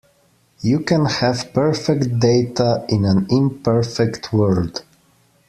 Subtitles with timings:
[0.63, 4.81] You can have perfect data in an imperfect world.